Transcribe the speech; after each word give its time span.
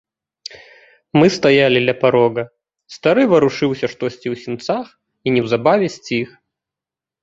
Мы 1.21 1.27
стаялі 1.35 1.83
ля 1.87 1.95
парога, 2.01 2.43
стары 2.95 3.23
варушыўся 3.35 3.85
штосьці 3.95 4.27
ў 4.35 4.43
сенцах 4.49 4.85
і 4.97 5.27
неўзабаве 5.39 5.87
сціх. 6.01 6.27